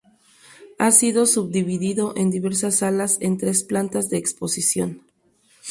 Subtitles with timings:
[0.79, 5.03] Ha sido subdividido en diversas salas en tres plantas de exposición.